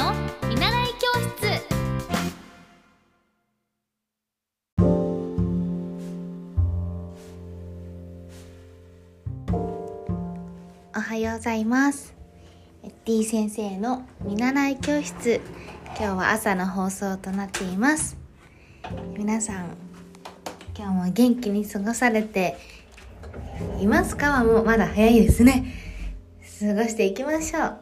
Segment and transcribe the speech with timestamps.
[0.00, 0.14] の
[0.48, 1.62] 見習い教室
[10.96, 12.14] おはようございます。
[13.04, 15.42] D 先生の見習い教室。
[15.88, 18.16] 今日は朝の放送となっています。
[19.18, 19.76] 皆さん、
[20.74, 22.56] 今日も元気に過ごされて
[23.78, 24.30] いますか？
[24.30, 25.74] はもうまだ早いですね。
[26.58, 27.76] 過ごしていきましょう。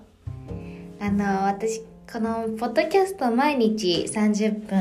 [1.00, 4.78] あの、私、このポッドキャスト毎日30分、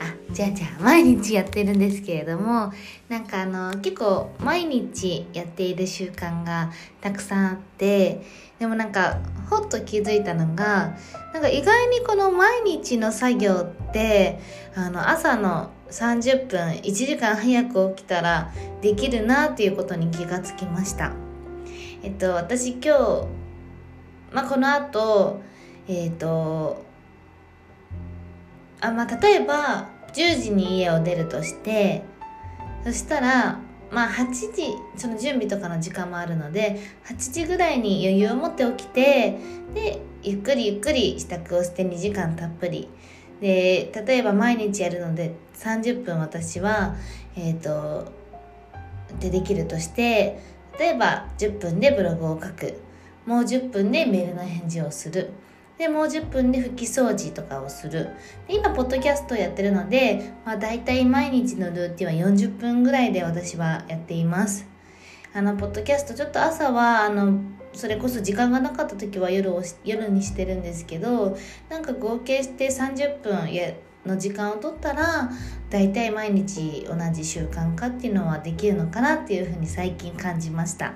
[0.00, 2.72] あ、じゃあじゃあ毎日やってるんですけれども、
[3.08, 8.22] なんかあの、結構毎日やっている習慣がたくさんあって、
[8.58, 10.96] でもなんか、ほっと気づいたのが、
[11.32, 13.52] なんか意外にこの毎日の作業
[13.88, 14.40] って、
[14.74, 21.12] あの、朝の30分、1時間早く起きたらできるなっていうことに気がつきました。
[22.02, 23.26] えっと、私今日、
[24.32, 25.40] まあ、この後、
[25.88, 26.84] えっ、と、
[28.80, 32.02] あ、まあ、例えば、10時に家を出るとして、
[32.84, 33.58] そしたら、
[33.90, 39.38] まあ、8時、その準備とかの時間もあるので、8時ぐらいに余裕を持って起きて、
[39.72, 42.90] で、ゆっくりゆっくり支度をして2時間たっぷり。
[43.40, 46.96] で、例えば毎日やるので、30分私は、
[47.34, 48.12] えっ、と、
[49.20, 50.38] でできるとして、
[50.78, 52.78] 例えば10分でブログを書く。
[53.24, 55.30] もう10分でメールの返事をする。
[55.78, 58.10] で、もう10分で拭き掃除とかをする。
[58.48, 64.66] で今、ポッドキャストをやってるので、まあ大体毎日のルーティンは40分ぐらいで私はやっています。
[65.32, 67.40] あの、ポッドキャスト、ちょっと朝は、あの、
[67.72, 71.36] それこそ時間がなかった時は夜を夜にしてるんですけど、
[71.68, 73.72] なんか合計して30分や
[74.06, 75.30] の時間を取ったら、
[75.70, 80.94] 大体毎日同じ習慣化っていうのはできるのかなっていうふうに最近感じました。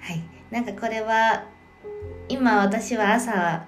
[0.00, 0.22] はい。
[0.50, 1.46] なんかこれは、
[2.28, 3.66] 今私は朝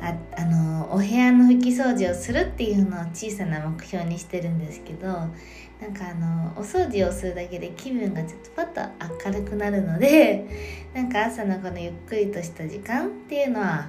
[0.00, 8.80] ああのお部屋の拭き掃除をするっていうのを小さな目標にしてるんですけどなんかあのお掃除をするだけで気分がちょっとパッと
[9.26, 10.46] 明るくなるので
[10.94, 13.88] なんか朝のこのゆっくりとした時間っていうのは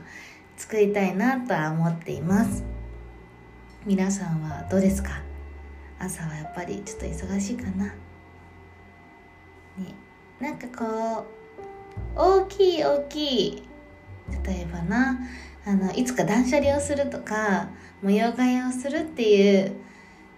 [0.57, 2.63] 作りたいなとは思っています。
[3.85, 5.22] 皆さんはどうですか？
[6.00, 7.85] 朝はやっぱりちょっと忙しいかな？
[7.85, 7.94] ね。
[10.39, 11.25] なんかこう
[12.15, 13.63] 大きい大きい
[14.43, 15.19] 例えばな
[15.65, 17.69] あのいつか断捨離をするとか
[18.01, 19.73] 模様替えをするっていう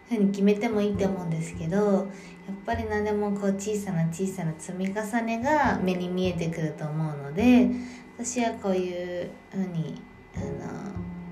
[0.09, 7.69] ふうに決めてもいいと思うんですけどやっぱり何でもこう小さな小さな積み重ねが目に見えてくると思うので
[8.17, 10.01] 私はこういうふうに
[10.35, 10.45] あの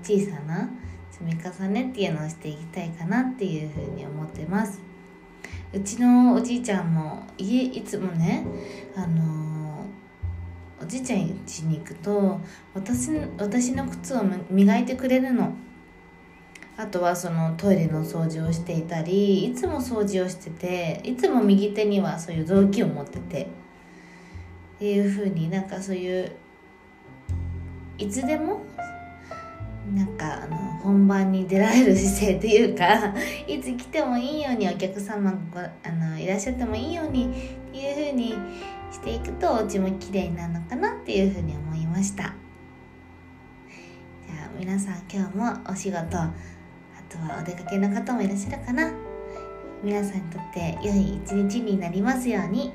[0.02, 0.68] 小さな
[1.10, 4.80] 積み重ねっていうのをしていきたいかなっていうふうに思ってます。
[5.72, 8.44] うちのおじいちゃんも家いつもね
[8.94, 9.55] あの
[10.86, 12.40] おじいちゃん家に行くと
[12.72, 15.52] 私私の靴を磨いてくれるの。
[16.76, 23.42] あとはそのトイレの掃除をしていたりいつも掃除をしてていつも右手にはそういう雑巾を持ってて。
[24.76, 26.32] っていう風になんかそういう
[27.96, 28.60] いつでも
[29.94, 33.14] なんかあの本番に出られる姿勢というか
[33.46, 38.34] いつ来てもいいようにお客様があのいらっしゃってもいいようにっていう風に
[38.90, 42.34] していくとお家も綺麗になるのかなっていうふうに思いました。
[44.26, 46.32] じゃあ皆さん今日もお仕事あ
[47.08, 48.92] とはお出かけの方もいらっしゃるかな。
[49.84, 52.72] 皆さんにとって良い一日になりますように。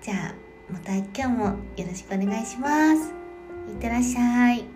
[0.00, 0.34] じゃあ
[0.72, 1.44] また今日も
[1.76, 3.12] よろしくお願いします。
[3.68, 4.75] いってらっしゃい。